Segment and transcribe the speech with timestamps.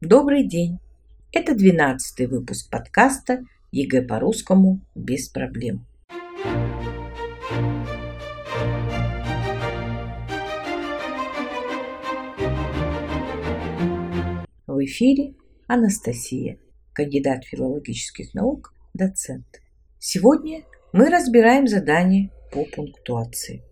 [0.00, 0.78] Добрый день!
[1.32, 5.84] Это двенадцатый выпуск подкаста ЕГЭ по-русскому без проблем.
[14.68, 15.34] В эфире
[15.66, 16.60] Анастасия,
[16.92, 19.60] кандидат филологических наук, доцент.
[19.98, 20.62] Сегодня
[20.92, 23.64] мы разбираем задание по пунктуации.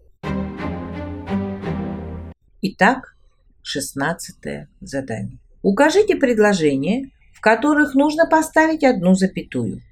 [2.63, 3.17] Итак,
[3.63, 5.39] шестнадцатое задание.
[5.69, 9.83] Укажите предложения, в которых нужно поставить одну запятую.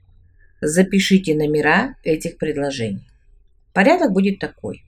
[0.60, 3.08] Запишите номера этих предложений.
[3.72, 4.84] Порядок будет такой.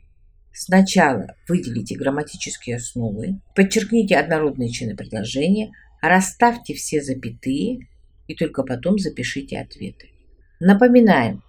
[0.53, 7.89] Сначала выделите грамматические основы, подчеркните однородные чины предложения, расставьте все запятые
[8.29, 10.11] и только потом запишите ответы.
[10.61, 11.43] Напоминаем,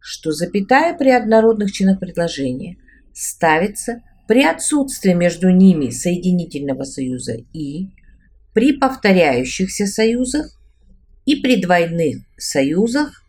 [0.00, 2.78] что запятая при однородных чинах предложения
[3.14, 7.90] ставится при отсутствии между ними соединительного союза «и»,
[8.52, 10.58] при повторяющихся союзах
[11.24, 13.22] и при двойных союзах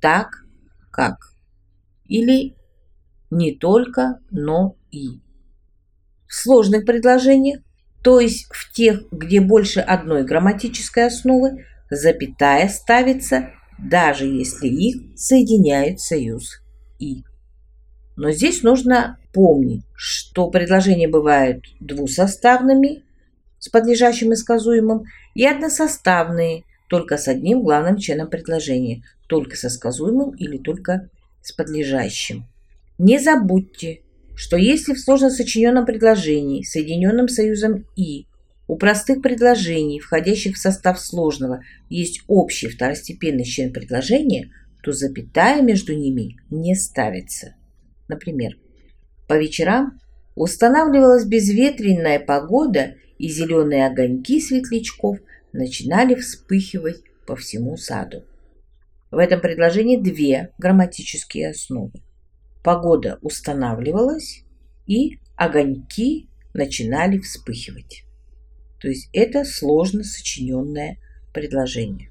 [0.00, 0.44] так,
[0.90, 1.32] как.
[2.06, 2.54] Или
[3.30, 5.20] не только, но и.
[6.26, 7.60] В сложных предложениях,
[8.02, 16.00] то есть в тех, где больше одной грамматической основы, запятая ставится, даже если их соединяет
[16.00, 16.60] союз
[16.98, 17.24] «и».
[18.16, 23.04] Но здесь нужно помнить, что предложения бывают двусоставными
[23.58, 30.34] с подлежащим и сказуемым и односоставные, только с одним главным членом предложения, только со сказуемым
[30.36, 31.10] или только
[31.42, 32.46] с подлежащим.
[32.98, 34.00] Не забудьте,
[34.34, 38.26] что если в сложно сочиненном предложении, соединенном союзом «и»,
[38.68, 44.50] у простых предложений, входящих в состав сложного, есть общий второстепенный член предложения,
[44.82, 47.54] то запятая между ними не ставится.
[48.08, 48.52] Например,
[49.26, 49.98] по вечерам
[50.34, 55.18] устанавливалась безветренная погода и зеленые огоньки светлячков
[55.52, 58.24] начинали вспыхивать по всему саду.
[59.10, 61.92] В этом предложении две грамматические основы.
[62.62, 64.44] Погода устанавливалась,
[64.86, 68.04] и огоньки начинали вспыхивать.
[68.80, 70.98] То есть это сложно сочиненное
[71.32, 72.10] предложение.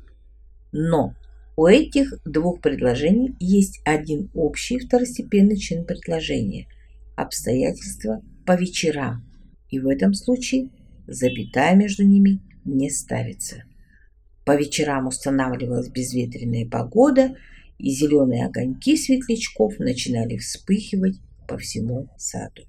[0.72, 1.14] Но
[1.56, 6.68] у этих двух предложений есть один общий второстепенный чин предложения–
[7.16, 9.26] обстоятельства по вечерам.
[9.70, 10.70] И в этом случае
[11.08, 13.64] запятая между ними не ставится.
[14.46, 17.36] По вечерам устанавливалась безветренная погода,
[17.78, 22.64] и зеленые огоньки светлячков начинали вспыхивать по всему саду.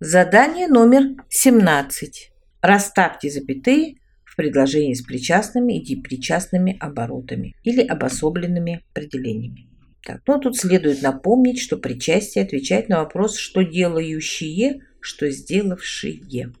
[0.00, 2.32] Задание номер 17.
[2.62, 9.68] Расставьте запятые в предложении с причастными и депричастными оборотами или обособленными определениями.
[10.02, 16.52] Так, ну тут следует напомнить, что причастие отвечает на вопрос «что делающие», что сделавшие.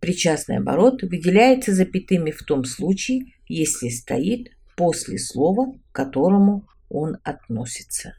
[0.00, 8.14] Причастный оборот выделяется запятыми в том случае, если стоит после слова, к которому он относится.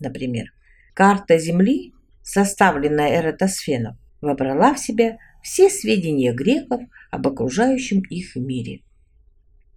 [0.00, 0.46] Например,
[0.94, 8.82] карта Земли, составленная Эратосфеном, вобрала в себя все сведения греков об окружающем их мире.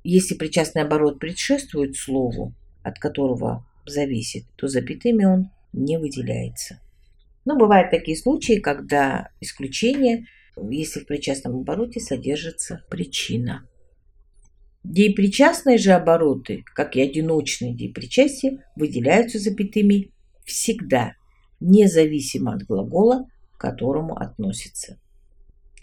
[0.04, 2.54] Если причастный оборот предшествует слову,
[2.84, 6.80] от которого зависит, то запятыми он не выделяется.
[7.46, 10.26] Но бывают такие случаи, когда исключение,
[10.70, 13.68] если в причастном обороте содержится причина.
[14.84, 20.12] Деепричастные же обороты, как и одиночные деепричастия, выделяются запятыми
[20.44, 21.14] всегда,
[21.60, 25.00] независимо от глагола, к которому относится.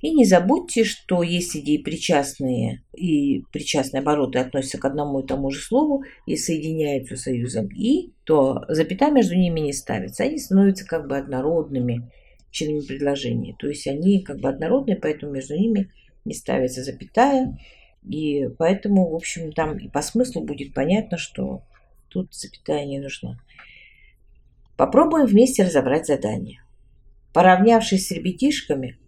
[0.02, 5.60] И не забудьте, что если деепричастные и причастные обороты относятся к одному и тому же
[5.60, 10.24] слову и соединяются союзом «и», то запятая между ними не ставится.
[10.24, 12.10] Они становятся как бы однородными
[12.50, 13.54] членами предложения.
[13.60, 15.92] То есть они как бы однородные, поэтому между ними
[16.24, 17.56] не ставится запятая.
[18.02, 21.62] И поэтому, в общем, там и по смыслу будет понятно, что
[22.08, 23.38] тут запятая не нужна.
[24.76, 26.60] Попробуем вместе разобрать задание.
[27.32, 28.98] Поравнявшись с ребятишками,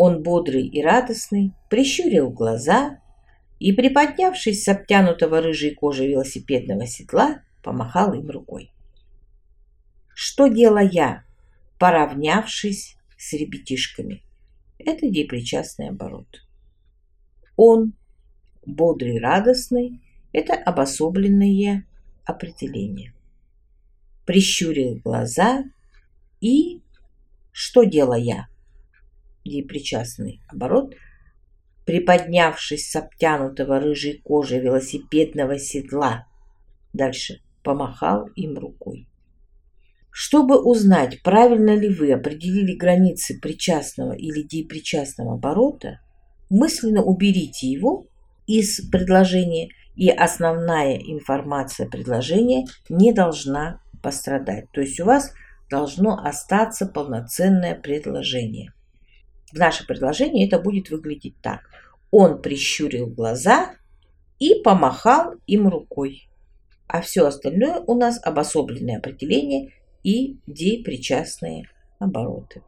[0.00, 3.00] он бодрый и радостный, прищурил глаза
[3.58, 8.70] и, приподнявшись с обтянутого рыжей кожей велосипедного седла, помахал им рукой.
[10.14, 11.24] Что делая,
[11.80, 14.22] поравнявшись с ребятишками?
[14.78, 16.46] Это депричастный оборот.
[17.56, 17.92] Он,
[18.64, 20.00] бодрый радостный,
[20.32, 21.88] это обособленные
[22.24, 23.12] определения.
[24.26, 25.64] Прищурил глаза
[26.40, 26.82] и
[27.50, 28.48] что делая?
[29.56, 30.94] Непричастный оборот,
[31.84, 36.26] приподнявшись с обтянутого рыжей кожей велосипедного седла.
[36.92, 39.08] Дальше помахал им рукой.
[40.10, 46.00] Чтобы узнать, правильно ли вы определили границы причастного или депричастного оборота,
[46.50, 48.06] мысленно уберите его
[48.46, 54.70] из предложения, и основная информация предложения не должна пострадать.
[54.72, 55.32] То есть у вас
[55.70, 58.72] должно остаться полноценное предложение.
[59.52, 61.60] В наше предложение это будет выглядеть так.
[62.10, 63.74] Он прищурил глаза
[64.38, 66.28] и помахал им рукой.
[66.86, 69.72] А все остальное у нас обособленные определения
[70.02, 71.68] и депричастные
[71.98, 72.62] обороты.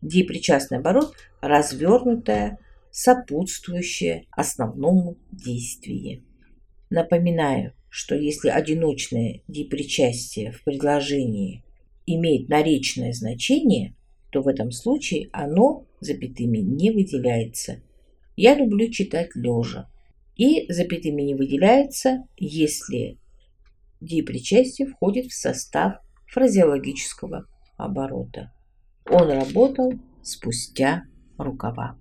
[0.00, 2.58] Депричастный оборот– развернутое,
[2.90, 6.22] сопутствующее основному действию.
[6.90, 11.64] Напоминаю, что если одиночное депричастие в предложении
[12.06, 13.94] имеет наречное значение,
[14.30, 17.80] то в этом случае оно запятыми не выделяется.
[18.36, 19.88] Я люблю читать лежа.
[20.36, 23.18] И запятыми не выделяется, если
[24.00, 25.94] депричастие входит в состав
[26.26, 27.46] фразеологического
[27.76, 28.52] оборота.
[29.10, 29.92] Он работал
[30.22, 31.04] спустя
[31.38, 31.98] рукава.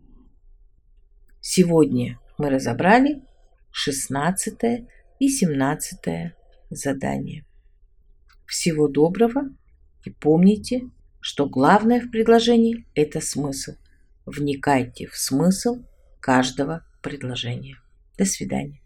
[1.39, 3.23] Сегодня мы разобрали
[3.71, 4.85] 16
[5.19, 6.33] и 17
[6.69, 7.45] задание.
[8.45, 9.50] Всего доброго
[10.03, 10.81] и помните,
[11.19, 13.74] что главное в предложении– это смысл.
[14.25, 15.84] Вникайте в смысл
[16.19, 17.78] каждого предложения.
[18.18, 18.81] До свидания.